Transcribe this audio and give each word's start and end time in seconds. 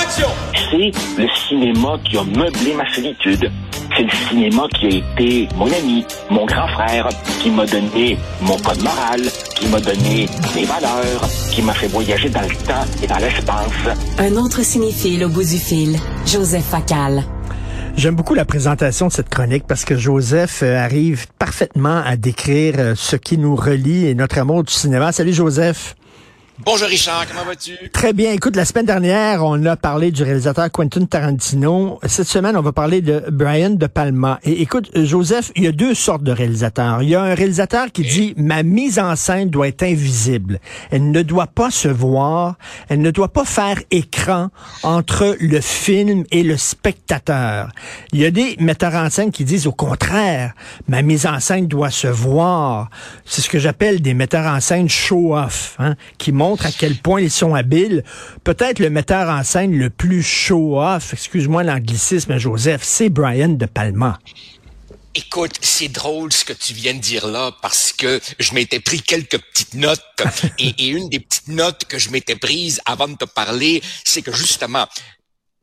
action 0.00 0.28
C'est 0.54 0.92
le 1.20 1.28
cinéma 1.48 1.98
qui 2.04 2.16
a 2.16 2.24
meublé 2.24 2.74
ma 2.74 2.92
solitude. 2.92 3.50
C'est 3.96 4.04
le 4.04 4.10
cinéma 4.28 4.66
qui 4.74 4.86
a 4.86 4.88
été 4.88 5.48
mon 5.56 5.66
ami, 5.66 6.04
mon 6.30 6.46
grand 6.46 6.66
frère, 6.68 7.08
qui 7.40 7.50
m'a 7.50 7.66
donné 7.66 8.16
mon 8.40 8.56
code 8.58 8.82
moral, 8.82 9.20
qui 9.54 9.66
m'a 9.68 9.80
donné 9.80 10.26
mes 10.54 10.64
valeurs, 10.64 11.28
qui 11.50 11.62
m'a 11.62 11.74
fait 11.74 11.88
voyager 11.88 12.30
dans 12.30 12.40
le 12.40 12.48
temps 12.48 12.84
et 13.02 13.06
dans 13.06 13.18
l'espace. 13.18 13.98
Un 14.18 14.36
autre 14.36 14.62
cinéphile 14.62 15.24
au 15.24 15.28
bout 15.28 15.44
du 15.44 15.58
fil, 15.58 15.98
Joseph 16.26 16.64
Facal. 16.64 17.22
J'aime 17.94 18.14
beaucoup 18.14 18.34
la 18.34 18.46
présentation 18.46 19.08
de 19.08 19.12
cette 19.12 19.28
chronique 19.28 19.64
parce 19.68 19.84
que 19.84 19.96
Joseph 19.96 20.62
euh, 20.62 20.78
arrive 20.78 21.26
parfaitement 21.38 22.02
à 22.02 22.16
décrire 22.16 22.74
euh, 22.78 22.94
ce 22.96 23.16
qui 23.16 23.36
nous 23.36 23.54
relie 23.54 24.06
et 24.06 24.14
notre 24.14 24.38
amour 24.38 24.64
du 24.64 24.72
cinéma. 24.72 25.12
Salut 25.12 25.34
Joseph. 25.34 25.94
Bonjour 26.58 26.86
Richard, 26.86 27.26
comment 27.26 27.44
vas-tu? 27.44 27.72
Très 27.92 28.12
bien. 28.12 28.30
Écoute, 28.32 28.54
la 28.56 28.66
semaine 28.66 28.84
dernière, 28.84 29.42
on 29.42 29.64
a 29.64 29.74
parlé 29.76 30.12
du 30.12 30.22
réalisateur 30.22 30.70
Quentin 30.70 31.06
Tarantino. 31.06 31.98
Cette 32.06 32.28
semaine, 32.28 32.56
on 32.56 32.60
va 32.60 32.72
parler 32.72 33.00
de 33.00 33.24
Brian 33.32 33.70
De 33.70 33.86
Palma. 33.86 34.38
Et 34.44 34.60
écoute, 34.60 34.90
Joseph, 34.94 35.50
il 35.56 35.64
y 35.64 35.66
a 35.66 35.72
deux 35.72 35.94
sortes 35.94 36.22
de 36.22 36.30
réalisateurs. 36.30 37.02
Il 37.02 37.08
y 37.08 37.14
a 37.14 37.22
un 37.22 37.34
réalisateur 37.34 37.86
qui 37.90 38.02
dit, 38.02 38.34
ma 38.36 38.62
mise 38.62 38.98
en 38.98 39.16
scène 39.16 39.48
doit 39.48 39.66
être 39.66 39.82
invisible. 39.82 40.60
Elle 40.90 41.10
ne 41.10 41.22
doit 41.22 41.46
pas 41.46 41.70
se 41.70 41.88
voir. 41.88 42.56
Elle 42.88 43.00
ne 43.00 43.10
doit 43.10 43.32
pas 43.32 43.46
faire 43.46 43.78
écran 43.90 44.50
entre 44.82 45.36
le 45.40 45.60
film 45.60 46.24
et 46.30 46.42
le 46.42 46.58
spectateur. 46.58 47.70
Il 48.12 48.20
y 48.20 48.26
a 48.26 48.30
des 48.30 48.56
metteurs 48.60 48.94
en 48.94 49.08
scène 49.08 49.32
qui 49.32 49.44
disent, 49.44 49.66
au 49.66 49.72
contraire, 49.72 50.52
ma 50.86 51.00
mise 51.02 51.26
en 51.26 51.40
scène 51.40 51.66
doit 51.66 51.90
se 51.90 52.08
voir. 52.08 52.90
C'est 53.24 53.40
ce 53.40 53.48
que 53.48 53.58
j'appelle 53.58 54.02
des 54.02 54.14
metteurs 54.14 54.46
en 54.46 54.60
scène 54.60 54.88
show-off, 54.88 55.76
hein, 55.78 55.94
qui 56.18 56.30
montrent 56.42 56.66
à 56.66 56.72
quel 56.72 56.96
point 56.96 57.20
ils 57.20 57.30
sont 57.30 57.54
habiles. 57.54 58.02
Peut-être 58.42 58.80
le 58.80 58.90
metteur 58.90 59.28
en 59.28 59.44
scène 59.44 59.78
le 59.78 59.90
plus 59.90 60.24
show-off, 60.24 61.12
excuse-moi 61.12 61.62
l'anglicisme, 61.62 62.36
Joseph, 62.36 62.82
c'est 62.82 63.10
Brian 63.10 63.50
De 63.50 63.66
Palma. 63.66 64.18
Écoute, 65.14 65.52
c'est 65.60 65.86
drôle 65.88 66.32
ce 66.32 66.44
que 66.44 66.52
tu 66.52 66.72
viens 66.72 66.94
de 66.94 66.98
dire 66.98 67.28
là 67.28 67.52
parce 67.62 67.92
que 67.92 68.20
je 68.40 68.54
m'étais 68.54 68.80
pris 68.80 69.00
quelques 69.00 69.38
petites 69.38 69.74
notes 69.74 70.02
et, 70.58 70.74
et, 70.78 70.88
une 70.88 71.08
des 71.10 71.20
petites 71.20 71.48
notes 71.48 71.84
que 71.84 71.98
je 71.98 72.10
m'étais 72.10 72.34
prise 72.34 72.80
avant 72.86 73.06
de 73.06 73.14
te 73.14 73.24
parler, 73.24 73.80
c'est 74.04 74.22
que 74.22 74.32
justement, 74.32 74.86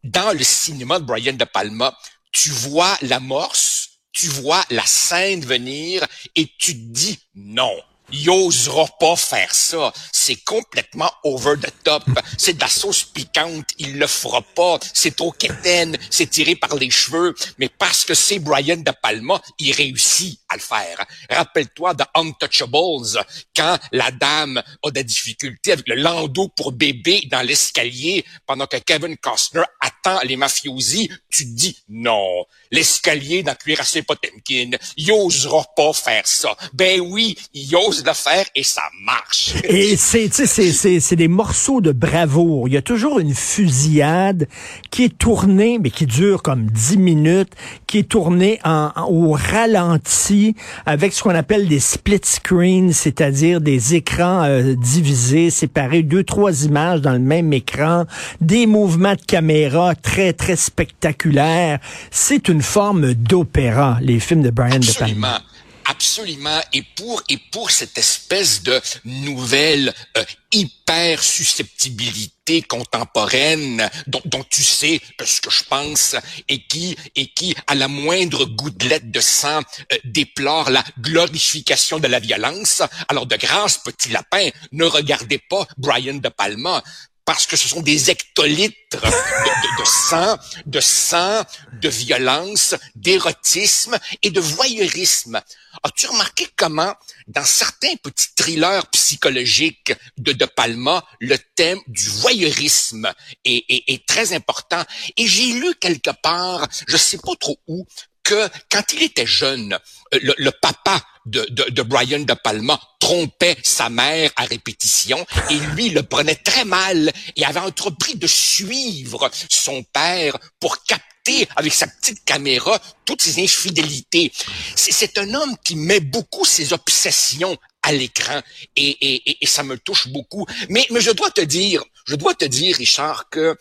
dans 0.05 0.31
le 0.31 0.43
cinéma 0.43 0.99
de 0.99 1.03
Brian 1.03 1.33
De 1.33 1.43
Palma, 1.43 1.93
tu 2.31 2.51
vois 2.51 2.97
l'amorce, 3.01 3.89
tu 4.13 4.27
vois 4.27 4.63
la 4.69 4.85
scène 4.85 5.41
venir 5.41 6.05
et 6.37 6.47
tu 6.57 6.73
te 6.73 6.93
dis 6.93 7.19
non 7.35 7.75
il 8.11 8.29
osera 8.29 8.85
pas 8.99 9.15
faire 9.15 9.53
ça. 9.53 9.93
C'est 10.11 10.43
complètement 10.43 11.11
over 11.23 11.55
the 11.61 11.71
top. 11.83 12.03
C'est 12.37 12.53
de 12.53 12.61
la 12.61 12.67
sauce 12.67 13.03
piquante. 13.03 13.69
Il 13.77 13.97
le 13.97 14.07
fera 14.07 14.41
pas. 14.41 14.79
C'est 14.93 15.15
trop 15.15 15.31
quétaine. 15.31 15.97
C'est 16.09 16.29
tiré 16.29 16.55
par 16.55 16.75
les 16.75 16.89
cheveux. 16.89 17.35
Mais 17.57 17.69
parce 17.69 18.05
que 18.05 18.13
c'est 18.13 18.39
Brian 18.39 18.77
De 18.77 18.91
Palma, 19.01 19.41
il 19.59 19.71
réussit 19.73 20.39
à 20.49 20.55
le 20.55 20.61
faire. 20.61 21.05
Rappelle-toi 21.29 21.93
de 21.93 22.03
Untouchables, 22.15 23.25
quand 23.55 23.77
la 23.91 24.11
dame 24.11 24.61
a 24.83 24.91
des 24.91 25.03
difficultés 25.03 25.73
avec 25.73 25.87
le 25.87 25.95
landau 25.95 26.49
pour 26.49 26.71
bébé 26.71 27.27
dans 27.31 27.41
l'escalier 27.41 28.25
pendant 28.45 28.67
que 28.67 28.77
Kevin 28.77 29.17
Costner 29.17 29.63
attend 29.79 30.19
les 30.23 30.35
mafiosi. 30.35 31.09
Tu 31.29 31.45
te 31.45 31.49
dis 31.49 31.77
non. 31.89 32.45
L'escalier 32.71 33.43
dans 33.43 33.55
Cuirassé 33.55 34.01
Potemkin, 34.01 34.71
il 34.97 35.11
osera 35.11 35.65
pas 35.75 35.93
faire 35.93 36.27
ça. 36.27 36.55
Ben 36.73 36.99
oui, 36.99 37.37
il 37.53 37.75
ose 37.99 38.03
de 38.03 38.13
faire 38.13 38.45
et 38.55 38.63
ça 38.63 38.83
marche. 39.03 39.53
Et 39.63 39.97
c'est, 39.97 40.29
c'est, 40.33 40.99
c'est 40.99 41.15
des 41.15 41.27
morceaux 41.27 41.81
de 41.81 41.91
bravoure. 41.91 42.67
Il 42.67 42.73
y 42.73 42.77
a 42.77 42.81
toujours 42.81 43.19
une 43.19 43.33
fusillade 43.33 44.47
qui 44.91 45.05
est 45.05 45.17
tournée, 45.17 45.79
mais 45.79 45.89
qui 45.89 46.05
dure 46.05 46.41
comme 46.41 46.65
dix 46.67 46.97
minutes, 46.97 47.53
qui 47.87 47.99
est 47.99 48.09
tournée 48.09 48.59
en, 48.63 48.91
au 49.09 49.31
ralenti 49.31 50.55
avec 50.85 51.13
ce 51.13 51.23
qu'on 51.23 51.35
appelle 51.35 51.67
des 51.67 51.79
split 51.79 52.21
screens, 52.23 52.93
c'est-à-dire 52.93 53.61
des 53.61 53.95
écrans 53.95 54.43
euh, 54.43 54.75
divisés, 54.75 55.49
séparés, 55.49 56.03
deux, 56.03 56.23
trois 56.23 56.63
images 56.63 57.01
dans 57.01 57.13
le 57.13 57.19
même 57.19 57.53
écran, 57.53 58.05
des 58.41 58.65
mouvements 58.65 59.15
de 59.15 59.21
caméra 59.21 59.95
très, 59.95 60.33
très 60.33 60.55
spectaculaires. 60.55 61.79
C'est 62.11 62.47
une 62.47 62.61
forme 62.61 63.13
d'opéra, 63.13 63.97
les 64.01 64.19
films 64.19 64.41
de 64.41 64.49
Brian 64.49 64.79
De 64.79 64.97
Palma. 64.97 65.41
Absolument. 65.89 66.61
Et 66.71 66.83
pour 66.83 67.23
et 67.29 67.37
pour 67.51 67.71
cette 67.71 67.97
espèce 67.97 68.61
de 68.61 68.79
nouvelle 69.05 69.91
euh, 70.17 70.23
hyper 70.51 71.23
susceptibilité 71.23 72.61
contemporaine 72.61 73.89
dont, 74.05 74.21
dont, 74.25 74.43
tu 74.47 74.61
sais 74.61 75.01
ce 75.23 75.41
que 75.41 75.49
je 75.49 75.63
pense 75.63 76.15
et 76.47 76.61
qui 76.67 76.95
et 77.15 77.33
qui 77.33 77.55
à 77.65 77.73
la 77.73 77.87
moindre 77.87 78.45
gouttelette 78.45 79.09
de 79.09 79.19
sang 79.19 79.61
euh, 79.91 79.97
déplore 80.03 80.69
la 80.69 80.83
glorification 80.99 81.97
de 81.97 82.07
la 82.07 82.19
violence. 82.19 82.83
Alors 83.07 83.25
de 83.25 83.35
grâce 83.35 83.79
petit 83.79 84.09
lapin, 84.09 84.47
ne 84.71 84.85
regardez 84.85 85.39
pas 85.39 85.65
Brian 85.77 86.15
de 86.15 86.29
Palma 86.29 86.83
parce 87.29 87.45
que 87.45 87.55
ce 87.55 87.67
sont 87.67 87.81
des 87.81 88.09
hectolitres 88.09 88.75
de, 88.91 89.81
de, 89.81 89.85
sang, 89.85 90.35
de 90.65 90.79
sang, 90.79 91.43
de 91.73 91.87
violence, 91.87 92.73
d'érotisme 92.95 93.95
et 94.23 94.31
de 94.31 94.39
voyeurisme. 94.39 95.39
As-tu 95.83 96.07
remarqué 96.07 96.47
comment, 96.55 96.95
dans 97.27 97.45
certains 97.45 97.95
petits 98.01 98.33
thrillers 98.35 98.87
psychologiques 98.87 99.93
de 100.17 100.31
De 100.31 100.45
Palma, 100.45 101.05
le 101.19 101.37
thème 101.55 101.79
du 101.85 102.09
voyeurisme 102.09 103.13
est, 103.45 103.63
est, 103.69 103.83
est 103.93 104.07
très 104.07 104.33
important? 104.33 104.83
Et 105.15 105.27
j'ai 105.27 105.53
lu 105.53 105.75
quelque 105.79 106.09
part, 106.23 106.67
je 106.87 106.97
sais 106.97 107.19
pas 107.19 107.35
trop 107.39 107.59
où, 107.67 107.85
que 108.29 108.47
quand 108.69 108.93
il 108.93 109.01
était 109.01 109.25
jeune, 109.25 109.75
le, 110.11 110.35
le 110.37 110.51
papa 110.51 111.03
de, 111.25 111.47
de, 111.49 111.63
de, 111.71 111.81
Brian 111.81 112.19
De 112.19 112.33
Palma 112.35 112.79
trompait 112.99 113.57
sa 113.63 113.89
mère 113.89 114.29
à 114.35 114.43
répétition 114.45 115.25
et 115.49 115.57
lui 115.73 115.89
le 115.89 116.03
prenait 116.03 116.35
très 116.35 116.63
mal 116.63 117.11
et 117.35 117.43
avait 117.43 117.59
entrepris 117.59 118.15
de 118.17 118.27
suivre 118.27 119.31
son 119.49 119.81
père 119.81 120.37
pour 120.59 120.83
capter 120.83 121.47
avec 121.55 121.73
sa 121.73 121.87
petite 121.87 122.23
caméra 122.23 122.79
toutes 123.03 123.23
ses 123.23 123.41
infidélités. 123.43 124.31
C'est 124.75 125.17
un 125.17 125.33
homme 125.33 125.55
qui 125.65 125.75
met 125.75 125.99
beaucoup 125.99 126.45
ses 126.45 126.71
obsessions 126.71 127.57
à 127.81 127.91
l'écran 127.91 128.41
et, 128.75 128.89
et, 129.01 129.37
et, 129.43 129.47
ça 129.47 129.63
me 129.63 129.77
touche 129.77 130.09
beaucoup. 130.09 130.45
Mais, 130.69 130.85
mais 130.91 131.01
je 131.01 131.11
dois 131.11 131.31
te 131.31 131.41
dire, 131.41 131.83
je 132.05 132.15
dois 132.15 132.35
te 132.35 132.45
dire, 132.45 132.75
Richard, 132.75 133.29
que 133.29 133.57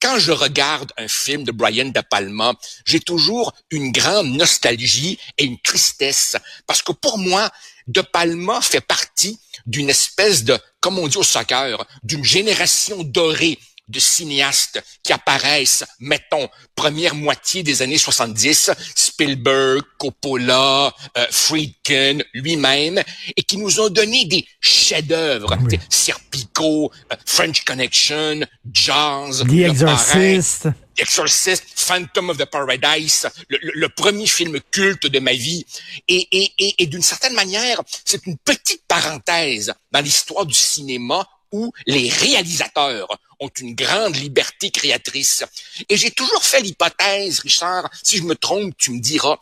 quand 0.00 0.18
je 0.18 0.32
regarde 0.32 0.92
un 0.96 1.08
film 1.08 1.44
de 1.44 1.52
Brian 1.52 1.86
De 1.86 2.00
Palma, 2.00 2.54
j'ai 2.84 3.00
toujours 3.00 3.52
une 3.70 3.92
grande 3.92 4.28
nostalgie 4.28 5.18
et 5.38 5.44
une 5.44 5.60
tristesse. 5.60 6.36
Parce 6.66 6.82
que 6.82 6.92
pour 6.92 7.18
moi, 7.18 7.50
De 7.86 8.00
Palma 8.02 8.60
fait 8.60 8.80
partie 8.80 9.38
d'une 9.66 9.90
espèce 9.90 10.44
de, 10.44 10.56
comme 10.80 10.98
on 10.98 11.08
dit 11.08 11.16
au 11.16 11.22
soccer, 11.22 11.84
d'une 12.02 12.24
génération 12.24 13.02
dorée 13.02 13.58
de 13.90 14.00
cinéastes 14.00 14.82
qui 15.02 15.12
apparaissent, 15.12 15.84
mettons, 15.98 16.48
première 16.74 17.14
moitié 17.14 17.62
des 17.62 17.82
années 17.82 17.98
70, 17.98 18.70
Spielberg, 18.94 19.82
Coppola, 19.98 20.94
euh, 21.18 21.26
Friedkin, 21.30 22.18
lui-même, 22.32 23.02
et 23.36 23.42
qui 23.42 23.56
nous 23.56 23.80
ont 23.80 23.90
donné 23.90 24.24
des 24.26 24.46
chefs-d'œuvre, 24.60 25.56
oui. 25.64 25.78
Serpico, 25.88 26.90
euh, 27.12 27.16
French 27.26 27.64
Connection, 27.64 28.40
Jazz, 28.72 29.44
The 29.46 29.52
Exorcist. 29.52 30.68
The 30.96 31.00
Exorcist, 31.02 31.64
Phantom 31.74 32.30
of 32.30 32.38
the 32.38 32.46
Paradise, 32.46 33.28
le, 33.48 33.58
le, 33.62 33.72
le, 33.74 33.88
premier 33.88 34.26
film 34.26 34.58
culte 34.70 35.06
de 35.06 35.18
ma 35.18 35.32
vie. 35.32 35.64
Et, 36.08 36.28
et, 36.30 36.52
et, 36.58 36.74
et 36.82 36.86
d'une 36.86 37.02
certaine 37.02 37.34
manière, 37.34 37.80
c'est 38.04 38.26
une 38.26 38.36
petite 38.38 38.82
parenthèse 38.86 39.72
dans 39.92 40.00
l'histoire 40.00 40.46
du 40.46 40.54
cinéma 40.54 41.26
où 41.52 41.72
les 41.86 42.08
réalisateurs 42.08 43.08
ont 43.40 43.50
une 43.60 43.74
grande 43.74 44.16
liberté 44.16 44.70
créatrice. 44.70 45.44
Et 45.88 45.96
j'ai 45.96 46.10
toujours 46.10 46.44
fait 46.44 46.60
l'hypothèse, 46.60 47.40
Richard, 47.40 47.90
si 48.02 48.18
je 48.18 48.22
me 48.22 48.34
trompe, 48.34 48.74
tu 48.76 48.92
me 48.92 49.00
diras, 49.00 49.38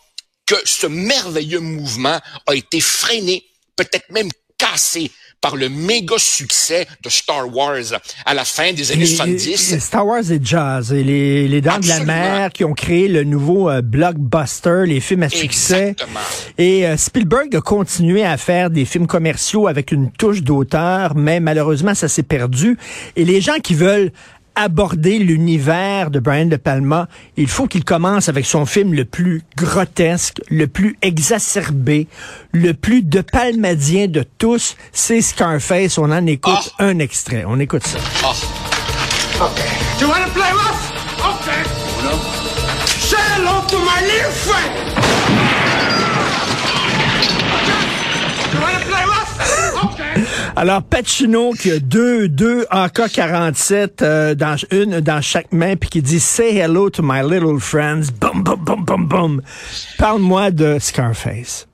que 0.47 0.57
ce 0.65 0.87
merveilleux 0.87 1.61
mouvement 1.61 2.19
a 2.47 2.55
été 2.55 2.81
freiné, 2.81 3.45
peut-être 3.77 4.11
même 4.11 4.31
cassé 4.57 5.11
par 5.41 5.57
le 5.57 5.69
méga 5.69 6.17
succès 6.19 6.87
de 7.03 7.09
Star 7.09 7.55
Wars 7.55 8.01
à 8.27 8.35
la 8.35 8.45
fin 8.45 8.73
des 8.73 8.93
années 8.93 9.03
les, 9.03 9.17
70. 9.17 9.79
Star 9.79 10.07
Wars 10.07 10.31
et 10.31 10.41
jazz, 10.43 10.93
et 10.93 11.05
les, 11.05 11.49
les 11.49 11.61
Dents 11.61 11.73
Absolument. 11.73 12.03
de 12.03 12.09
la 12.09 12.15
Mer 12.15 12.53
qui 12.53 12.65
ont 12.65 12.75
créé 12.75 13.09
le 13.09 13.25
nouveau 13.25 13.71
euh, 13.71 13.83
blockbuster, 13.83 14.85
les 14.87 15.01
films 15.01 15.23
à 15.23 15.29
succès. 15.29 15.91
Exactement. 15.91 16.21
Et 16.59 16.87
euh, 16.87 16.97
Spielberg 16.97 17.55
a 17.55 17.61
continué 17.61 18.25
à 18.25 18.37
faire 18.37 18.71
des 18.71 18.85
films 18.85 19.07
commerciaux 19.07 19.69
avec 19.69 19.93
une 19.93 20.11
touche 20.11 20.43
d'auteur, 20.43 21.15
mais 21.15 21.41
malheureusement 21.41 21.95
ça 21.95 22.09
s'est 22.09 22.23
perdu. 22.23 22.77
Et 23.17 23.25
les 23.25 23.41
gens 23.41 23.59
qui 23.63 23.75
veulent 23.75 24.13
aborder 24.59 25.21
l'univers 25.21 26.11
de 26.11 26.19
Brian 26.19 26.47
De 26.47 26.57
Palma, 26.57 27.09
il 27.37 27.47
faut 27.47 27.69
qu'il 27.69 27.85
commence 27.85 28.29
avec 28.29 28.45
son 28.45 28.67
film 28.67 28.93
le 28.93 29.05
plus 29.05 29.43
grotesque, 29.57 30.41
le 30.51 30.67
plus 30.67 30.97
exacerbé, 31.01 32.09
le 32.53 32.75
plus 32.75 33.03
de 33.03 33.21
palmadien 33.21 34.09
de 34.09 34.25
tous, 34.39 34.77
c'est 34.93 35.23
Scarface. 35.23 35.97
On 35.97 36.11
en 36.11 36.27
écoute 36.27 36.75
oh. 36.81 36.83
un 36.83 36.99
extrait. 36.99 37.45
On 37.47 37.61
écoute 37.61 37.87
ça. 37.87 37.99
Oh. 38.25 38.33
Okay. 39.41 39.63
Do 40.01 40.07
you 40.07 40.11
want 40.11 40.25
to 40.27 40.33
play 40.33 40.51
rough? 40.51 40.93
Okay. 41.21 41.63
No. 42.03 42.19
Say 42.85 43.17
hello 43.37 43.63
to 43.69 43.79
my 43.79 44.01
little 44.03 44.33
friend. 44.33 44.73
You 48.53 48.61
want 48.61 48.83
to 48.83 48.89
play 48.89 49.05
rough? 49.05 49.58
Alors, 50.61 50.83
Pacino 50.83 51.53
qui 51.53 51.71
a 51.71 51.79
deux, 51.79 52.29
deux 52.29 52.67
AK-47 52.69 54.03
euh, 54.03 54.35
dans 54.35 54.57
une 54.73 54.99
dans 54.99 55.21
chaque 55.21 55.53
main, 55.53 55.77
puis 55.77 55.89
qui 55.89 56.03
dit 56.03 56.19
«Say 56.21 56.57
hello 56.57 56.91
to 56.91 57.01
my 57.01 57.23
little 57.23 57.61
friends». 57.61 58.11
Boum, 58.21 58.43
boum, 58.43 58.65
boum, 58.65 58.85
boum, 58.85 59.07
boum. 59.07 59.43
Parle-moi 59.99 60.51
de 60.51 60.79
Scarface. 60.81 61.68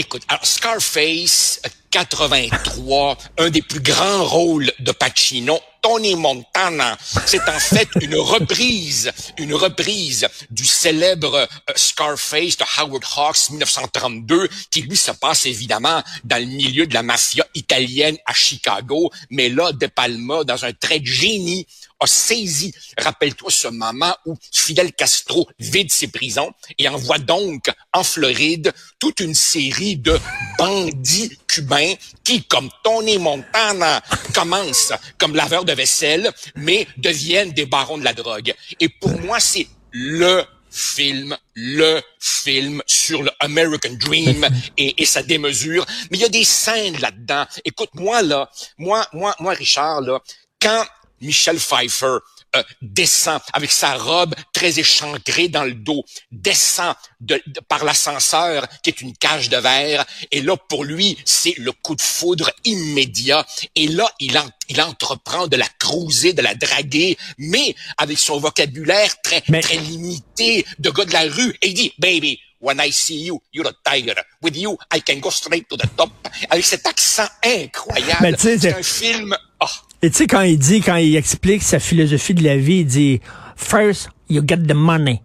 Écoute, 0.00 0.22
alors 0.28 0.46
Scarface 0.46 1.60
83, 1.90 3.18
un 3.36 3.50
des 3.50 3.60
plus 3.60 3.80
grands 3.80 4.24
rôles 4.24 4.72
de 4.78 4.92
Pacino, 4.92 5.60
Tony 5.82 6.14
Montana, 6.14 6.96
c'est 7.26 7.46
en 7.46 7.58
fait 7.58 7.86
une 8.00 8.16
reprise, 8.16 9.12
une 9.36 9.52
reprise 9.52 10.26
du 10.50 10.64
célèbre 10.64 11.34
euh, 11.34 11.72
Scarface 11.76 12.56
de 12.56 12.64
Howard 12.78 13.04
Hawks 13.14 13.50
1932, 13.50 14.48
qui 14.70 14.80
lui 14.80 14.96
se 14.96 15.10
passe 15.10 15.44
évidemment 15.44 16.02
dans 16.24 16.38
le 16.38 16.46
milieu 16.46 16.86
de 16.86 16.94
la 16.94 17.02
mafia 17.02 17.44
italienne 17.54 18.16
à 18.24 18.32
Chicago, 18.32 19.10
mais 19.28 19.50
là, 19.50 19.72
De 19.72 19.86
Palma, 19.86 20.44
dans 20.44 20.64
un 20.64 20.72
trait 20.72 21.00
de 21.00 21.06
génie, 21.06 21.66
a 22.00 22.06
saisi, 22.06 22.72
rappelle-toi 22.98 23.50
ce 23.50 23.68
moment 23.68 24.14
où 24.26 24.34
Fidel 24.52 24.92
Castro 24.92 25.48
vide 25.58 25.92
ses 25.92 26.08
prisons 26.08 26.50
et 26.78 26.88
envoie 26.88 27.18
donc 27.18 27.70
en 27.92 28.02
Floride 28.02 28.72
toute 28.98 29.20
une 29.20 29.34
série 29.34 29.96
de 29.96 30.18
bandits 30.58 31.38
cubains 31.46 31.94
qui, 32.24 32.44
comme 32.44 32.70
Tony 32.82 33.18
Montana, 33.18 34.02
commencent 34.34 34.92
comme 35.18 35.36
laveurs 35.36 35.64
de 35.64 35.72
vaisselle, 35.72 36.32
mais 36.56 36.86
deviennent 36.96 37.52
des 37.52 37.66
barons 37.66 37.98
de 37.98 38.04
la 38.04 38.14
drogue. 38.14 38.54
Et 38.80 38.88
pour 38.88 39.18
moi, 39.20 39.38
c'est 39.40 39.68
le 39.92 40.44
film, 40.70 41.36
le 41.54 42.00
film 42.20 42.80
sur 42.86 43.22
le 43.22 43.30
American 43.40 43.94
Dream 43.98 44.48
et, 44.78 45.02
et, 45.02 45.04
sa 45.04 45.22
démesure. 45.22 45.84
Mais 46.10 46.18
il 46.18 46.20
y 46.20 46.24
a 46.24 46.28
des 46.28 46.44
scènes 46.44 46.98
là-dedans. 46.98 47.44
Écoute, 47.64 47.90
moi, 47.94 48.22
là, 48.22 48.48
moi, 48.78 49.06
moi, 49.12 49.34
moi, 49.40 49.52
Richard, 49.54 50.00
là, 50.00 50.20
quand 50.60 50.84
Michel 51.20 51.58
Pfeiffer 51.58 52.18
euh, 52.56 52.62
descend 52.82 53.40
avec 53.52 53.70
sa 53.70 53.94
robe 53.94 54.34
très 54.52 54.80
échancrée 54.80 55.48
dans 55.48 55.62
le 55.62 55.74
dos, 55.74 56.04
descend 56.32 56.94
de, 57.20 57.40
par 57.68 57.84
l'ascenseur 57.84 58.66
qui 58.82 58.90
est 58.90 59.00
une 59.00 59.16
cage 59.16 59.48
de 59.48 59.56
verre. 59.56 60.04
Et 60.32 60.42
là, 60.42 60.56
pour 60.56 60.82
lui, 60.84 61.16
c'est 61.24 61.54
le 61.58 61.70
coup 61.70 61.94
de 61.94 62.02
foudre 62.02 62.50
immédiat. 62.64 63.46
Et 63.76 63.86
là, 63.86 64.10
il, 64.18 64.36
il 64.68 64.82
entreprend 64.82 65.46
de 65.46 65.56
la 65.56 65.68
cruiser, 65.78 66.32
de 66.32 66.42
la 66.42 66.56
draguer, 66.56 67.16
mais 67.38 67.76
avec 67.98 68.18
son 68.18 68.40
vocabulaire 68.40 69.20
très, 69.22 69.40
très 69.40 69.76
limité 69.76 70.66
de 70.80 70.90
gars 70.90 71.04
de 71.04 71.12
la 71.12 71.22
rue. 71.22 71.56
Et 71.62 71.68
il 71.68 71.74
dit, 71.74 71.92
baby, 71.98 72.40
when 72.60 72.80
I 72.80 72.90
see 72.90 73.26
you, 73.26 73.40
you're 73.52 73.68
a 73.68 73.90
tiger. 73.90 74.14
With 74.42 74.56
you, 74.56 74.76
I 74.92 75.00
can 75.00 75.20
go 75.20 75.30
straight 75.30 75.68
to 75.68 75.76
the 75.76 75.86
top. 75.96 76.10
Avec 76.48 76.66
cet 76.66 76.84
accent 76.84 77.28
incroyable. 77.44 78.36
C'est 78.38 78.74
un 78.74 78.82
film... 78.82 79.36
Oh. 79.60 79.66
Et 80.02 80.10
tu 80.10 80.16
sais, 80.16 80.26
quand 80.26 80.40
il 80.40 80.58
dit, 80.58 80.80
quand 80.80 80.96
il 80.96 81.14
explique 81.16 81.62
sa 81.62 81.78
philosophie 81.78 82.34
de 82.34 82.42
la 82.42 82.56
vie, 82.56 82.78
il 82.78 82.86
dit, 82.86 83.20
first, 83.56 84.08
you 84.30 84.42
get 84.46 84.58
the 84.58 84.74
money. 84.74 85.22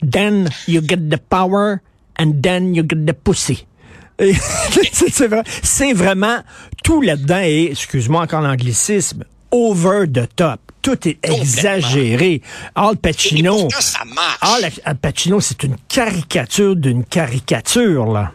Then, 0.00 0.50
you 0.66 0.82
get 0.86 1.08
the 1.08 1.16
power. 1.16 1.80
And 2.18 2.42
then, 2.42 2.74
you 2.74 2.82
get 2.82 3.06
the 3.06 3.14
pussy. 3.14 3.66
c'est 5.62 5.92
vraiment 5.92 6.38
tout 6.82 7.00
là-dedans 7.00 7.40
et, 7.40 7.68
excuse-moi 7.70 8.22
encore 8.22 8.40
l'anglicisme, 8.40 9.24
over 9.50 10.06
the 10.12 10.28
top. 10.34 10.60
Tout 10.82 11.08
est 11.08 11.18
exagéré. 11.22 12.42
Al 12.74 12.96
Pacino. 12.96 13.68
Al 14.40 14.98
Pacino, 15.00 15.40
c'est 15.40 15.62
une 15.62 15.76
caricature 15.88 16.76
d'une 16.76 17.04
caricature, 17.04 18.06
là. 18.06 18.32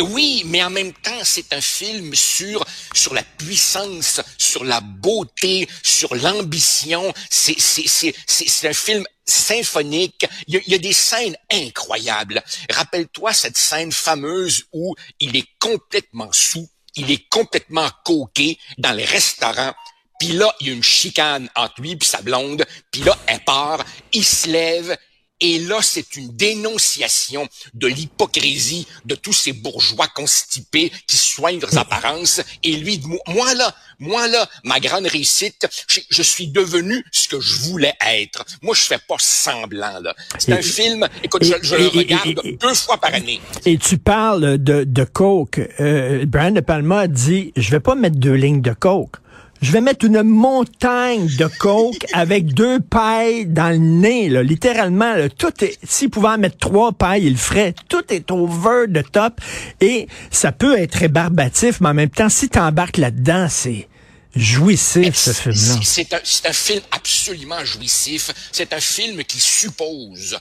Oui, 0.00 0.44
mais 0.46 0.62
en 0.62 0.70
même 0.70 0.92
temps, 0.92 1.10
c'est 1.22 1.52
un 1.52 1.60
film 1.60 2.14
sur 2.14 2.64
sur 2.94 3.14
la 3.14 3.22
puissance, 3.22 4.20
sur 4.52 4.64
la 4.64 4.80
beauté, 4.80 5.66
sur 5.82 6.14
l'ambition. 6.14 7.12
C'est 7.30 7.58
c'est 7.58 7.86
c'est 7.88 8.14
c'est 8.26 8.68
un 8.68 8.74
film 8.74 9.04
symphonique. 9.24 10.26
Il 10.46 10.54
y, 10.54 10.56
a, 10.58 10.60
il 10.66 10.72
y, 10.72 10.74
a, 10.74 10.78
des 10.78 10.92
scènes 10.92 11.36
incroyables. 11.50 12.42
Rappelle-toi 12.70 13.32
cette 13.32 13.56
scène 13.56 13.92
fameuse 13.92 14.64
où 14.72 14.94
il 15.20 15.36
est 15.36 15.48
complètement 15.58 16.30
sous, 16.32 16.68
il 16.96 17.10
est 17.10 17.28
complètement 17.30 17.88
coqué 18.04 18.58
dans 18.78 18.92
les 18.92 19.04
restaurants. 19.04 19.74
Puis 20.18 20.32
là, 20.32 20.54
il 20.60 20.66
y 20.66 20.70
a 20.70 20.74
une 20.74 20.82
chicane 20.82 21.48
entre 21.56 21.80
lui 21.80 21.92
et 21.92 22.04
sa 22.04 22.20
blonde. 22.20 22.64
Puis 22.90 23.02
là, 23.02 23.16
elle 23.26 23.42
part, 23.44 23.84
il 24.12 24.24
se 24.24 24.48
lève, 24.48 24.96
et 25.42 25.58
là, 25.58 25.80
c'est 25.82 26.14
une 26.14 26.28
dénonciation 26.36 27.48
de 27.74 27.88
l'hypocrisie 27.88 28.86
de 29.04 29.16
tous 29.16 29.32
ces 29.32 29.52
bourgeois 29.52 30.06
constipés 30.14 30.92
qui 31.08 31.16
soignent 31.16 31.58
leurs 31.58 31.76
apparences. 31.76 32.40
Et 32.62 32.76
lui, 32.76 33.02
moi 33.26 33.52
là, 33.54 33.74
moi 33.98 34.28
là, 34.28 34.48
ma 34.62 34.78
grande 34.78 35.06
réussite, 35.06 35.66
je, 35.88 36.22
suis 36.22 36.46
devenu 36.46 37.04
ce 37.10 37.28
que 37.28 37.40
je 37.40 37.56
voulais 37.62 37.94
être. 38.06 38.44
Moi, 38.62 38.76
je 38.76 38.82
fais 38.82 39.00
pas 39.08 39.16
semblant 39.18 39.98
là. 40.00 40.14
C'est 40.38 40.52
un 40.52 40.62
film. 40.62 41.08
Écoute, 41.24 41.42
je, 41.44 41.74
le 41.74 41.88
regarde 41.88 42.40
deux 42.60 42.74
fois 42.74 42.98
par 42.98 43.12
année. 43.12 43.40
Et 43.66 43.78
tu 43.78 43.98
parles 43.98 44.58
de, 44.58 44.84
de 44.84 45.04
coke. 45.04 45.60
Euh, 45.80 46.24
Brian 46.24 46.52
De 46.52 46.60
Palma 46.60 47.08
dit, 47.08 47.52
je 47.56 47.70
vais 47.72 47.80
pas 47.80 47.96
mettre 47.96 48.16
deux 48.16 48.34
lignes 48.34 48.62
de 48.62 48.72
coke 48.72 49.16
je 49.62 49.70
vais 49.70 49.80
mettre 49.80 50.04
une 50.04 50.22
montagne 50.22 51.28
de 51.36 51.46
coke 51.46 52.04
avec 52.12 52.52
deux 52.52 52.80
pailles 52.80 53.46
dans 53.46 53.70
le 53.70 53.78
nez, 53.78 54.28
là, 54.28 54.42
littéralement. 54.42 55.14
tout 55.38 55.64
est, 55.64 55.78
s'il 55.84 56.10
pouvait 56.10 56.28
en 56.28 56.38
mettre 56.38 56.58
trois 56.58 56.92
pailles, 56.92 57.24
il 57.24 57.32
le 57.32 57.38
ferait. 57.38 57.74
Tout 57.88 58.02
est 58.10 58.30
over 58.30 58.86
de 58.88 59.02
top 59.02 59.40
et 59.80 60.08
ça 60.30 60.52
peut 60.52 60.76
être 60.78 60.96
rébarbatif, 60.96 61.80
mais 61.80 61.90
en 61.90 61.94
même 61.94 62.10
temps, 62.10 62.28
si 62.28 62.48
tu 62.48 62.58
embarques 62.58 62.96
là-dedans, 62.96 63.46
c'est 63.48 63.88
jouissif, 64.34 65.14
ce 65.14 65.32
film-là. 65.32 65.80
C'est 65.84 66.12
un, 66.12 66.20
un, 66.48 66.52
film 66.52 66.80
absolument 66.90 67.64
jouissif. 67.64 68.30
C'est 68.50 68.72
un 68.72 68.80
film 68.80 69.22
qui 69.24 69.38
suppose 69.40 70.38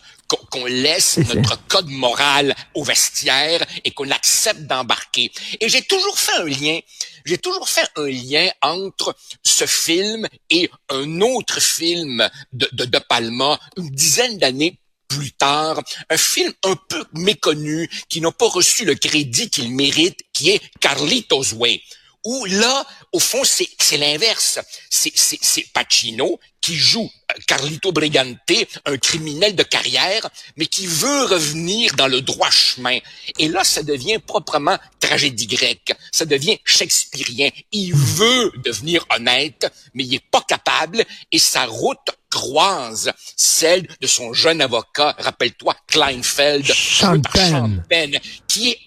qu'on 0.52 0.66
laisse 0.66 1.18
notre 1.18 1.66
code 1.68 1.90
moral 1.90 2.54
au 2.76 2.84
vestiaire 2.84 3.66
et 3.84 3.92
qu'on 3.92 4.12
accepte 4.12 4.62
d'embarquer. 4.62 5.32
Et 5.60 5.70
j'ai 5.70 5.82
toujours 5.82 6.20
fait 6.20 6.34
un 6.34 6.46
lien, 6.46 6.80
j'ai 7.26 7.38
toujours 7.40 7.68
fait 7.68 7.88
un 7.96 8.08
lien 8.08 8.48
entre 8.62 9.16
ce 9.44 9.66
film 9.66 10.28
et 10.50 10.70
un 10.90 11.22
autre 11.22 11.60
film 11.60 12.30
de, 12.54 12.70
de, 12.74 12.86
de 12.86 13.00
Palma, 13.00 13.60
une 13.78 13.90
dizaine 13.90 14.38
d'années 14.38 14.78
plus 15.08 15.32
tard, 15.32 15.82
un 16.10 16.18
film 16.18 16.54
un 16.64 16.76
peu 16.88 17.04
méconnu, 17.14 17.90
qui 18.10 18.22
n'a 18.22 18.32
pas 18.32 18.48
reçu 18.48 18.86
le 18.86 18.96
crédit 18.96 19.50
qu'il 19.50 19.74
mérite, 19.74 20.20
qui 20.32 20.52
est 20.52 20.62
Carlitos 20.80 21.54
Way 21.56 21.82
où 22.24 22.46
là, 22.46 22.86
au 23.12 23.20
fond, 23.20 23.42
c'est 23.44 23.98
l'inverse. 23.98 24.60
C'est 24.90 25.74
Pacino 25.74 26.40
qui 26.62 26.76
joue 26.76 27.10
euh, 27.32 27.40
Carlito 27.48 27.92
Brigante, 27.92 28.38
un 28.86 28.98
criminel 28.98 29.56
de 29.56 29.64
carrière, 29.64 30.30
mais 30.56 30.68
qui 30.68 30.86
veut 30.86 31.26
revenir 31.26 31.94
dans 31.96 32.08
le 32.08 32.22
droit 32.22 32.52
chemin. 32.52 33.00
Et 33.40 33.48
là, 33.48 33.64
ça 33.64 33.82
devient 33.84 34.20
proprement 34.20 34.78
tragédie 35.00 35.48
grecque. 35.48 35.94
Ça 36.12 36.26
devient 36.26 36.60
shakespearien. 36.64 37.50
Il 37.72 37.96
veut 37.96 38.52
devenir 38.64 39.06
honnête, 39.10 39.72
mais 39.94 40.04
il 40.04 40.14
est 40.14 40.30
pas 40.32 40.44
capable 40.48 41.04
et 41.32 41.40
sa 41.40 41.66
route 41.66 42.12
croise 42.30 43.12
celle 43.36 43.88
de 44.00 44.08
son 44.08 44.32
jeune 44.34 44.62
avocat, 44.62 45.16
rappelle-toi, 45.20 45.76
Kleinfeld, 45.88 46.72
Champagne. 46.72 48.20
qui 48.48 48.70
est 48.70 48.80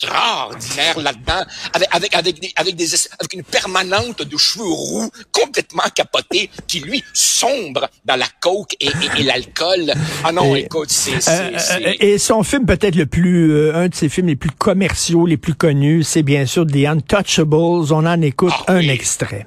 extraordinaire 0.00 0.98
là-dedans, 0.98 1.44
avec, 1.72 1.88
avec, 1.92 2.14
avec, 2.14 2.40
des, 2.40 2.52
avec, 2.56 2.76
des, 2.76 2.86
avec 3.18 3.34
une 3.34 3.42
permanente 3.42 4.22
de 4.22 4.36
cheveux 4.36 4.64
roux, 4.64 5.10
complètement 5.32 5.84
capotés, 5.94 6.50
qui 6.66 6.80
lui 6.80 7.02
sombre 7.12 7.88
dans 8.04 8.16
la 8.16 8.26
coke 8.40 8.74
et, 8.80 8.88
et, 9.18 9.22
l'alcool. 9.22 9.92
Ah 10.24 10.32
non, 10.32 10.54
écoute, 10.54 10.90
c'est... 10.90 11.28
Euh, 11.28 11.50
euh, 11.80 11.92
et 12.00 12.18
son 12.18 12.42
film 12.42 12.66
peut-être 12.66 12.96
le 12.96 13.06
plus, 13.06 13.52
euh, 13.52 13.74
un 13.74 13.88
de 13.88 13.94
ses 13.94 14.08
films 14.08 14.28
les 14.28 14.36
plus 14.36 14.50
commerciaux, 14.50 15.26
les 15.26 15.36
plus 15.36 15.54
connus, 15.54 16.04
c'est 16.04 16.22
bien 16.22 16.46
sûr 16.46 16.66
The 16.66 16.86
Untouchables. 16.86 17.92
On 17.92 18.06
en 18.06 18.22
écoute 18.22 18.52
ah, 18.66 18.74
un 18.74 18.78
oui. 18.78 18.90
extrait. 18.90 19.46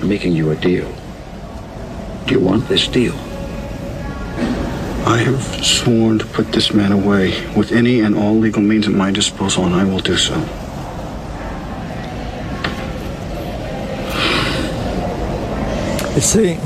I'm 0.00 0.08
making 0.08 0.34
you 0.34 0.50
a 0.50 0.54
deal. 0.54 0.86
Do 2.26 2.34
you 2.34 2.40
want 2.40 2.68
this 2.68 2.88
deal? 2.88 3.14
I 5.06 5.18
have 5.18 5.42
sworn 5.62 6.18
to 6.18 6.24
put 6.24 6.50
this 6.52 6.72
man 6.72 6.90
away 6.90 7.34
with 7.54 7.72
any 7.72 8.00
and 8.00 8.16
all 8.16 8.34
legal 8.38 8.62
means 8.62 8.88
at 8.88 8.94
my 8.94 9.12
disposal, 9.12 9.66
and 9.66 9.74
I 9.74 9.84
will 9.84 10.00
do 10.00 10.16
so. 10.16 10.34
C'est, 16.18 16.56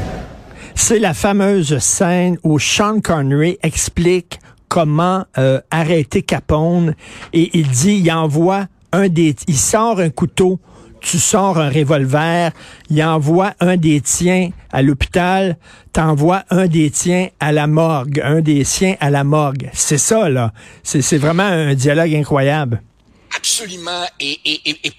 c'est 0.76 1.00
la 1.00 1.14
fameuse 1.14 1.78
scène 1.78 2.38
où 2.44 2.60
Sean 2.60 3.00
Connery 3.00 3.58
explique 3.64 4.38
comment 4.68 5.24
euh, 5.36 5.60
arrêter 5.72 6.22
Capone 6.22 6.94
et 7.32 7.50
il 7.58 7.68
dit, 7.68 8.02
il 8.04 8.12
envoie 8.12 8.66
un 8.92 9.08
des, 9.08 9.34
il 9.48 9.56
sort 9.56 9.98
un 9.98 10.10
couteau 10.10 10.60
tu 11.00 11.18
sors 11.18 11.58
un 11.58 11.70
revolver, 11.70 12.52
il 12.90 13.02
envoie 13.02 13.52
un 13.60 13.76
des 13.76 14.00
tiens 14.00 14.50
à 14.70 14.82
l'hôpital, 14.82 15.56
t'envoies 15.92 16.44
un 16.50 16.66
des 16.66 16.90
tiens 16.90 17.28
à 17.40 17.52
la 17.52 17.66
morgue, 17.66 18.20
un 18.24 18.40
des 18.40 18.64
siens 18.64 18.96
à 19.00 19.10
la 19.10 19.24
morgue. 19.24 19.70
C'est 19.72 19.98
ça, 19.98 20.28
là. 20.28 20.52
C'est 20.82 21.18
vraiment 21.18 21.44
un 21.44 21.74
dialogue 21.74 22.14
incroyable. 22.14 22.82
Absolument. 23.36 24.04
Et, 24.20 24.38
et, 24.44 24.70
et, 24.70 24.78
et 24.84 24.92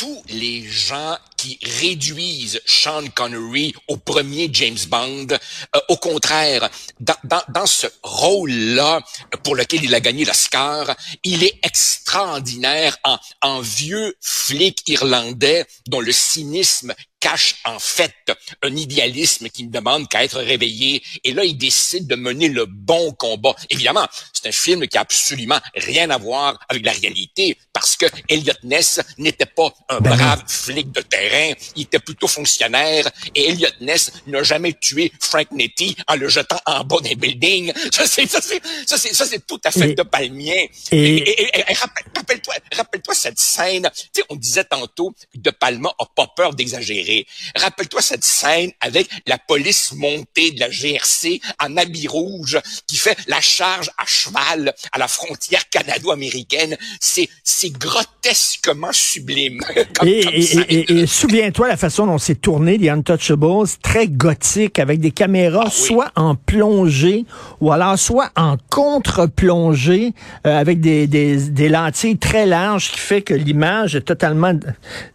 tous 0.00 0.22
les 0.30 0.62
gens 0.62 1.18
qui 1.36 1.58
réduisent 1.62 2.58
Sean 2.64 3.04
Connery 3.14 3.74
au 3.86 3.98
premier 3.98 4.48
James 4.50 4.78
Bond. 4.88 5.26
Euh, 5.30 5.80
au 5.90 5.98
contraire, 5.98 6.70
dans, 7.00 7.16
dans, 7.24 7.42
dans 7.52 7.66
ce 7.66 7.86
rôle-là, 8.02 9.02
pour 9.44 9.54
lequel 9.54 9.84
il 9.84 9.94
a 9.94 10.00
gagné 10.00 10.24
l'Oscar, 10.24 10.96
il 11.22 11.44
est 11.44 11.58
extraordinaire 11.62 12.96
en, 13.04 13.18
en 13.42 13.60
vieux 13.60 14.16
flic 14.22 14.88
irlandais 14.88 15.66
dont 15.86 16.00
le 16.00 16.12
cynisme 16.12 16.94
cache 17.20 17.56
en 17.64 17.78
fait 17.78 18.14
un 18.62 18.74
idéalisme 18.74 19.48
qui 19.50 19.64
ne 19.64 19.70
demande 19.70 20.08
qu'à 20.08 20.24
être 20.24 20.40
réveillé. 20.40 21.02
Et 21.22 21.32
là, 21.32 21.44
il 21.44 21.56
décide 21.56 22.06
de 22.06 22.16
mener 22.16 22.48
le 22.48 22.64
bon 22.66 23.12
combat. 23.12 23.54
Évidemment, 23.68 24.06
c'est 24.32 24.48
un 24.48 24.52
film 24.52 24.86
qui 24.88 24.96
a 24.96 25.02
absolument 25.02 25.60
rien 25.74 26.08
à 26.10 26.16
voir 26.18 26.58
avec 26.68 26.84
la 26.84 26.92
réalité 26.92 27.56
parce 27.72 27.96
que 27.96 28.06
Elliot 28.28 28.54
Ness 28.62 29.00
n'était 29.18 29.46
pas 29.46 29.72
un 29.90 30.00
Ben 30.00 30.16
brave 30.16 30.42
flic 30.48 30.90
de 30.92 31.00
terrain, 31.02 31.52
il 31.76 31.82
était 31.82 31.98
plutôt 31.98 32.26
fonctionnaire 32.28 33.08
et 33.34 33.50
Elliot 33.50 33.68
Ness 33.80 34.10
n'a 34.26 34.42
jamais 34.42 34.72
tué 34.72 35.12
Frank 35.20 35.50
Nettie 35.52 35.96
en 36.08 36.16
le 36.16 36.28
jetant 36.28 36.60
en 36.66 36.84
bas 36.84 37.00
d'un 37.02 37.14
building. 37.14 37.72
Ça 37.92 38.06
c'est 38.06 38.26
ça 38.26 38.40
c'est 38.40 38.60
ça 38.86 38.96
c'est 38.98 39.14
ça 39.14 39.26
c'est 39.26 39.46
tout 39.46 39.60
à 39.64 39.70
fait 39.70 39.90
Et- 39.90 39.94
de 39.94 40.02
palmien. 40.02 40.64
et- 40.92 40.96
Et, 41.16 41.58
et- 41.70 41.74
rappelle- 41.74 42.04
rappelle-toi 42.16 42.54
rappelle-toi 42.72 43.14
cette 43.14 43.38
scène. 43.38 43.90
Tu 43.94 44.20
sais 44.20 44.24
on 44.30 44.36
disait 44.36 44.64
tantôt 44.64 45.14
de 45.34 45.50
Palma 45.50 45.92
a 45.98 46.06
pas 46.16 46.26
peur 46.34 46.54
d'exagérer. 46.54 47.09
Rappelle-toi 47.56 48.02
cette 48.02 48.24
scène 48.24 48.70
avec 48.80 49.08
la 49.26 49.38
police 49.38 49.92
montée 49.92 50.52
de 50.52 50.60
la 50.60 50.70
GRC 50.70 51.40
en 51.60 51.76
habit 51.76 52.08
rouge 52.08 52.58
qui 52.86 52.96
fait 52.96 53.16
la 53.26 53.40
charge 53.40 53.90
à 53.98 54.04
cheval 54.06 54.74
à 54.92 54.98
la 54.98 55.08
frontière 55.08 55.68
canado-américaine. 55.68 56.76
C'est 57.00 57.28
c'est 57.44 57.70
grotesquement 57.70 58.92
sublime. 58.92 59.60
comme- 59.98 60.08
Et, 60.08 60.24
comme 60.24 60.34
et- 60.34 60.42
scène. 60.42 60.64
et- 60.68 60.74
et- 60.92 61.00
et 61.00 61.06
souviens-toi 61.06 61.68
la 61.68 61.76
façon 61.76 62.06
dont 62.06 62.18
c'est 62.18 62.40
tourné, 62.40 62.78
The 62.78 62.88
Untouchables, 62.88 63.68
très 63.82 64.08
gothique, 64.08 64.78
avec 64.78 65.00
des 65.00 65.10
caméras 65.10 65.64
Ah 65.66 65.70
oui. 65.74 65.86
soit 65.86 66.10
en 66.16 66.34
plongée 66.34 67.24
ou 67.60 67.72
alors 67.72 67.98
soit 67.98 68.30
en 68.36 68.56
contre-plongée, 68.70 70.12
euh, 70.46 70.56
avec 70.58 70.80
des, 70.80 71.06
des, 71.06 71.36
des 71.50 71.68
lentilles 71.68 72.18
très 72.18 72.46
larges 72.46 72.90
qui 72.92 72.98
fait 72.98 73.22
que 73.22 73.34
l'image 73.34 73.94
est 73.96 74.02
totalement 74.02 74.54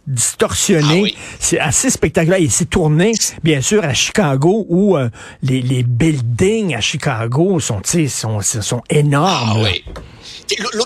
d- 0.07 0.13
distorsionnée. 0.13 0.99
Ah 0.99 1.01
oui. 1.03 1.17
C'est 1.39 1.59
assez 1.59 1.89
spectaculaire. 1.89 2.39
Et 2.39 2.49
c'est 2.49 2.69
tourné, 2.69 3.13
bien 3.43 3.61
sûr, 3.61 3.83
à 3.83 3.93
Chicago, 3.93 4.65
où 4.69 4.97
euh, 4.97 5.09
les, 5.41 5.61
les 5.61 5.83
buildings 5.83 6.75
à 6.75 6.81
Chicago 6.81 7.59
sont, 7.59 7.81
tu 7.81 7.91
sais, 7.91 8.07
sont, 8.07 8.41
sont 8.41 8.81
énormes. 8.89 9.63
Ah 9.65 9.69
oui. 9.71 9.83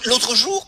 L'autre 0.05 0.35
jour, 0.35 0.65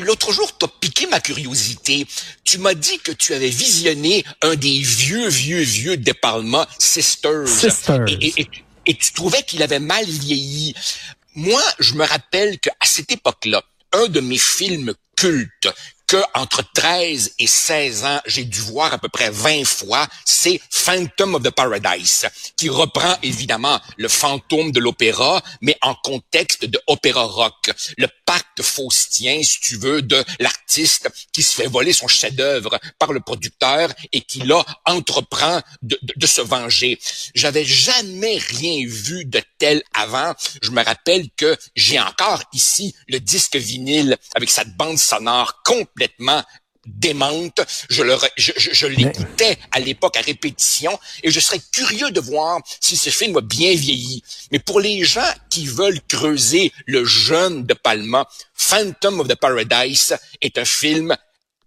l'autre 0.00 0.32
jour, 0.32 0.50
t'as 0.58 0.66
piqué 0.80 1.06
ma 1.06 1.20
curiosité. 1.20 2.04
Tu 2.42 2.58
m'as 2.58 2.74
dit 2.74 2.98
que 2.98 3.12
tu 3.12 3.32
avais 3.32 3.48
visionné 3.48 4.24
un 4.42 4.56
des 4.56 4.80
vieux, 4.80 5.28
vieux, 5.28 5.60
vieux 5.60 5.96
Palma, 6.20 6.66
Sisters. 6.78 7.46
Sisters. 7.46 8.04
Et, 8.08 8.12
et- 8.26 8.40
et- 8.40 8.48
et 8.86 8.94
tu 8.94 9.12
trouvais 9.12 9.42
qu'il 9.44 9.62
avait 9.62 9.78
mal 9.78 10.04
vieilli. 10.04 10.74
Moi, 11.36 11.62
je 11.78 11.94
me 11.94 12.04
rappelle 12.04 12.58
qu'à 12.58 12.72
cette 12.82 13.10
époque-là, 13.12 13.62
un 13.92 14.08
de 14.08 14.20
mes 14.20 14.36
films 14.36 14.92
cultes 15.16 15.68
que 16.06 16.22
entre 16.34 16.62
13 16.74 17.34
et 17.38 17.46
16 17.46 18.04
ans, 18.04 18.20
j'ai 18.26 18.44
dû 18.44 18.60
voir 18.60 18.92
à 18.92 18.98
peu 18.98 19.08
près 19.08 19.30
20 19.30 19.64
fois, 19.64 20.06
c'est 20.24 20.60
Phantom 20.70 21.36
of 21.36 21.42
the 21.42 21.50
Paradise, 21.50 22.26
qui 22.56 22.68
reprend 22.68 23.16
évidemment 23.22 23.80
le 23.96 24.08
fantôme 24.08 24.72
de 24.72 24.80
l'opéra, 24.80 25.42
mais 25.60 25.76
en 25.82 25.94
contexte 25.94 26.64
de 26.64 26.80
opéra 26.86 27.24
rock. 27.24 27.70
Pacte 28.26 28.62
faustien, 28.62 29.42
si 29.42 29.60
tu 29.60 29.76
veux, 29.76 30.02
de 30.02 30.24
l'artiste 30.38 31.08
qui 31.32 31.42
se 31.42 31.54
fait 31.54 31.66
voler 31.66 31.92
son 31.92 32.08
chef-d'œuvre 32.08 32.78
par 32.98 33.12
le 33.12 33.20
producteur 33.20 33.92
et 34.12 34.20
qui 34.20 34.40
là 34.40 34.64
entreprend 34.84 35.60
de, 35.82 35.98
de- 36.16 36.26
se 36.26 36.40
venger. 36.40 36.98
J'avais 37.34 37.64
jamais 37.64 38.38
rien 38.38 38.86
vu 38.86 39.24
de 39.26 39.42
tel 39.58 39.82
avant. 39.92 40.34
Je 40.62 40.70
me 40.70 40.82
rappelle 40.82 41.28
que 41.36 41.56
j'ai 41.76 42.00
encore 42.00 42.42
ici 42.52 42.94
le 43.08 43.20
disque 43.20 43.56
vinyle 43.56 44.16
avec 44.34 44.50
cette 44.50 44.74
bande 44.76 44.98
sonore 44.98 45.62
complètement 45.64 46.42
démente. 46.86 47.60
Je 47.90 48.02
le, 48.02 48.14
re- 48.14 48.30
je, 48.36 48.52
je- 48.56 48.72
je 48.72 48.86
l'écoutais 48.86 49.58
à 49.72 49.80
l'époque 49.80 50.16
à 50.16 50.20
répétition 50.20 50.98
et 51.22 51.30
je 51.30 51.40
serais 51.40 51.60
curieux 51.72 52.10
de 52.10 52.20
voir 52.20 52.60
si 52.80 52.96
ce 52.96 53.10
film 53.10 53.36
a 53.36 53.40
bien 53.40 53.74
vieilli. 53.74 54.22
Mais 54.52 54.58
pour 54.58 54.80
les 54.80 55.04
gens 55.04 55.32
qui 55.50 55.66
veulent 55.66 56.00
creuser 56.08 56.72
le 56.86 57.04
jeune 57.04 57.64
de 57.64 57.74
Palma, 57.74 58.26
Phantom 58.54 59.20
of 59.20 59.28
the 59.28 59.34
Paradise 59.36 60.16
est 60.40 60.58
un 60.58 60.64
film 60.64 61.16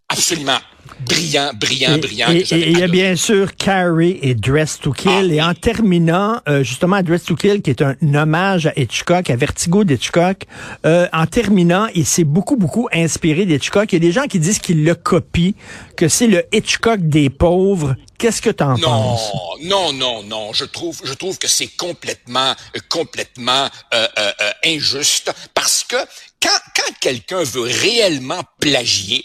absolument 0.09 0.57
brillant, 1.01 1.51
brillant, 1.53 1.95
Et- 1.95 1.99
brillant. 1.99 2.31
Et 2.31 2.45
il 2.71 2.79
y 2.79 2.81
a 2.83 2.87
bien 2.87 3.15
sûr 3.15 3.55
Carrie 3.55 4.17
et 4.21 4.33
Dress 4.33 4.79
to 4.79 4.91
Kill. 4.91 5.11
Ah, 5.11 5.33
et 5.33 5.41
en 5.41 5.53
terminant, 5.53 6.39
euh, 6.47 6.63
justement, 6.63 7.01
Dress 7.03 7.23
to 7.25 7.35
Kill, 7.35 7.61
qui 7.61 7.69
est 7.69 7.81
un 7.83 7.95
hommage 8.15 8.65
à 8.67 8.73
Hitchcock, 8.79 9.29
à 9.29 9.35
Vertigo 9.35 9.83
d'Hitchcock, 9.83 10.45
euh, 10.85 11.07
en 11.13 11.25
terminant, 11.27 11.87
il 11.93 12.05
s'est 12.05 12.23
beaucoup, 12.23 12.55
beaucoup 12.55 12.87
inspiré 12.93 13.45
d'Hitchcock. 13.45 13.91
Il 13.91 13.95
y 13.95 13.97
a 13.97 13.99
des 14.07 14.11
gens 14.11 14.25
qui 14.25 14.39
disent 14.39 14.59
qu'il 14.59 14.83
le 14.83 14.95
copie, 14.95 15.55
que 15.95 16.07
c'est 16.07 16.27
le 16.27 16.43
Hitchcock 16.51 17.01
des 17.01 17.29
pauvres. 17.29 17.95
Qu'est-ce 18.17 18.41
que 18.41 18.49
t'en 18.49 18.75
Non, 18.77 18.89
penses? 18.89 19.31
non, 19.63 19.93
non, 19.93 20.23
non. 20.23 20.53
Je 20.53 20.65
trouve, 20.65 20.99
je 21.03 21.13
trouve 21.13 21.37
que 21.37 21.47
c'est 21.47 21.67
complètement, 21.77 22.55
complètement 22.89 23.67
euh, 23.93 24.07
euh, 24.17 24.31
euh, 24.41 24.51
injuste 24.65 25.31
parce 25.53 25.83
que 25.87 25.97
quand, 26.41 26.49
quand 26.75 26.93
quelqu'un 27.01 27.43
veut 27.43 27.61
réellement 27.69 28.41
plagier, 28.59 29.23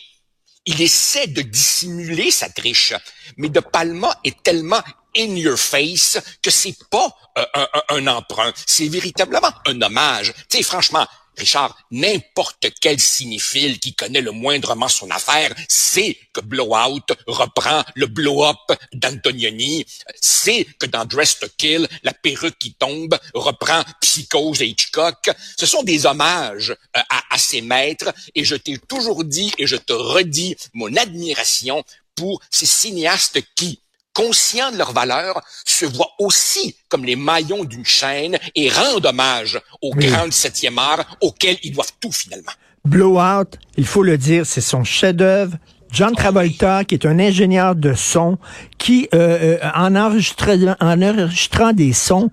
il 0.66 0.81
essaie 0.81 1.26
de 1.26 1.42
dissimuler 1.42 2.31
sa 2.31 2.49
triche. 2.49 2.95
Mais 3.37 3.49
De 3.49 3.61
Palma 3.61 4.14
est 4.25 4.42
tellement 4.42 4.83
in 5.16 5.37
your 5.37 5.59
face 5.59 6.19
que 6.42 6.50
c'est 6.50 6.76
pas 6.90 7.14
euh, 7.38 7.45
un, 7.54 7.69
un- 7.75 7.97
un 7.97 8.07
emprunt, 8.07 8.52
c'est 8.66 8.88
véritablement 8.88 9.50
un 9.66 9.81
hommage. 9.83 10.33
Tu 10.49 10.59
sais, 10.59 10.62
franchement, 10.62 11.07
Richard, 11.37 11.77
n'importe 11.91 12.67
quel 12.81 13.01
cinéphile 13.01 13.79
qui 13.79 13.95
connaît 13.95 14.21
le 14.21 14.33
moindrement 14.33 14.89
son 14.89 15.11
affaire 15.11 15.55
sait 15.69 16.19
que 16.33 16.41
Blowout 16.41 17.07
reprend 17.27 17.83
le 17.95 18.07
blow-up 18.07 18.79
d'Antonioni, 18.93 19.85
sait 20.21 20.67
que 20.79 20.87
dans 20.87 21.05
Dress 21.05 21.39
to 21.39 21.47
Kill, 21.57 21.89
la 22.03 22.12
perruque 22.12 22.59
qui 22.59 22.75
tombe 22.75 23.19
reprend 23.35 23.83
Psychose 24.01 24.62
et 24.62 24.67
Hitchcock. 24.67 25.31
Ce 25.59 25.67
sont 25.67 25.83
des 25.83 26.07
hommages 26.07 26.71
euh, 26.71 27.01
à, 27.09 27.23
à 27.31 27.39
ces 27.39 27.61
maîtres 27.61 28.12
et 28.35 28.45
je 28.45 28.57
t'ai 28.57 28.79
toujours 28.79 29.25
dit 29.25 29.53
et 29.59 29.67
je 29.67 29.77
te 29.77 29.93
redis 29.93 30.57
mon 30.75 30.95
admiration 30.97 31.85
pour 32.15 32.41
ces 32.51 32.67
cinéastes 32.67 33.41
qui, 33.55 33.81
conscients 34.14 34.71
de 34.73 34.76
leur 34.78 34.92
valeur, 34.92 35.40
se 35.64 35.87
voient 35.87 36.12
aussi 36.19 36.76
comme 36.88 37.04
les 37.04 37.16
maillons 37.16 37.64
d'une 37.64 37.85
chaîne 37.85 38.38
et 38.54 38.69
rendent 38.71 39.07
hommage 39.07 39.61
au 39.81 39.92
Oui. 39.95 40.07
grand 40.07 40.31
septième 40.33 40.78
art 40.78 41.16
auquel 41.21 41.57
ils 41.62 41.73
doivent 41.73 41.92
tout 42.00 42.12
finalement. 42.12 42.52
Blowout, 42.85 43.57
il 43.76 43.87
faut 43.87 44.02
le 44.02 44.19
dire, 44.19 44.45
c'est 44.45 44.61
son 44.61 44.85
chef-d'œuvre. 44.85 45.57
John 45.92 46.14
Travolta, 46.14 46.85
qui 46.85 46.95
est 46.95 47.04
un 47.07 47.19
ingénieur 47.19 47.75
de 47.75 47.92
son, 47.92 48.38
qui, 48.78 49.09
euh, 49.14 49.59
euh, 49.62 49.71
en, 49.75 49.95
enregistrant, 49.95 50.75
en 50.81 51.02
enregistrant 51.02 51.73
des 51.75 51.92
sons, 51.92 52.31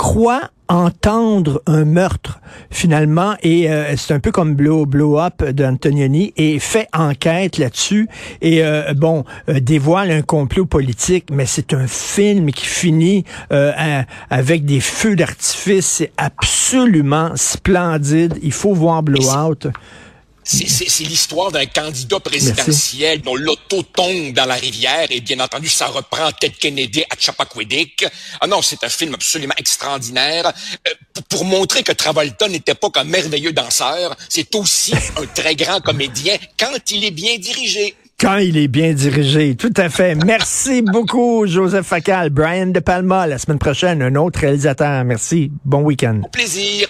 croit 0.00 0.50
entendre 0.68 1.60
un 1.66 1.84
meurtre 1.84 2.40
finalement 2.70 3.34
et 3.42 3.70
euh, 3.70 3.94
c'est 3.98 4.14
un 4.14 4.18
peu 4.20 4.30
comme 4.32 4.54
Blow 4.54 4.86
Blow 4.86 5.18
Up 5.18 5.44
d'Antonioni 5.44 6.32
et 6.38 6.58
fait 6.58 6.86
enquête 6.94 7.58
là-dessus 7.58 8.08
et 8.40 8.64
euh, 8.64 8.94
bon 8.94 9.24
euh, 9.50 9.60
dévoile 9.60 10.10
un 10.10 10.22
complot 10.22 10.64
politique 10.64 11.26
mais 11.30 11.44
c'est 11.44 11.74
un 11.74 11.86
film 11.86 12.50
qui 12.52 12.64
finit 12.64 13.24
euh, 13.52 13.72
à- 13.76 14.04
avec 14.30 14.64
des 14.64 14.80
feux 14.80 15.16
d'artifice. 15.16 15.86
C'est 15.86 16.12
absolument 16.16 17.32
splendide. 17.34 18.38
Il 18.42 18.52
faut 18.52 18.72
voir 18.72 19.02
Blowout 19.02 19.56
C'est- 19.62 19.72
C'est 20.42 20.66
c'est 20.68 21.04
l'histoire 21.04 21.52
d'un 21.52 21.66
candidat 21.66 22.18
présidentiel 22.18 23.20
dont 23.20 23.36
l'auto 23.36 23.82
tombe 23.82 24.32
dans 24.32 24.46
la 24.46 24.54
rivière 24.54 25.06
et 25.10 25.20
bien 25.20 25.38
entendu 25.40 25.68
ça 25.68 25.86
reprend 25.86 26.30
Ted 26.32 26.54
Kennedy 26.58 27.02
à 27.04 27.14
Chappaquiddick. 27.18 28.06
Ah 28.40 28.46
non, 28.46 28.62
c'est 28.62 28.82
un 28.82 28.88
film 28.88 29.14
absolument 29.14 29.54
extraordinaire 29.58 30.46
Euh, 30.88 30.90
pour- 31.14 31.24
pour 31.24 31.44
montrer 31.44 31.82
que 31.82 31.92
Travolta 31.92 32.48
n'était 32.48 32.74
pas 32.74 32.90
qu'un 32.90 33.04
merveilleux 33.04 33.52
danseur, 33.52 34.16
c'est 34.28 34.54
aussi 34.54 34.92
un 35.16 35.26
très 35.34 35.54
grand 35.54 35.80
comédien 35.80 36.36
quand 36.58 36.90
il 36.90 37.04
est 37.04 37.10
bien 37.10 37.36
dirigé. 37.38 37.94
quand 38.20 38.36
il 38.38 38.56
est 38.58 38.68
bien 38.68 38.92
dirigé. 38.92 39.54
Tout 39.56 39.72
à 39.76 39.88
fait. 39.88 40.14
Merci 40.26 40.82
beaucoup, 40.82 41.46
Joseph 41.46 41.86
Facal. 41.86 42.28
Brian 42.30 42.66
De 42.66 42.80
Palma, 42.80 43.26
la 43.26 43.38
semaine 43.38 43.58
prochaine, 43.58 44.02
un 44.02 44.14
autre 44.16 44.40
réalisateur. 44.40 45.04
Merci. 45.04 45.50
Bon 45.64 45.80
week-end. 45.82 46.20
Au 46.24 46.28
plaisir. 46.28 46.86